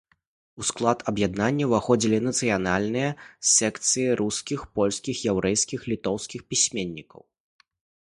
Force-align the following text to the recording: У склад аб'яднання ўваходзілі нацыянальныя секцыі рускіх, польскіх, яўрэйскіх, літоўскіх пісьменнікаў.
У 0.61 0.65
склад 0.69 1.03
аб'яднання 1.11 1.67
ўваходзілі 1.71 2.17
нацыянальныя 2.29 3.09
секцыі 3.57 4.09
рускіх, 4.25 4.59
польскіх, 4.81 5.15
яўрэйскіх, 5.33 5.79
літоўскіх 5.95 6.41
пісьменнікаў. 6.53 7.21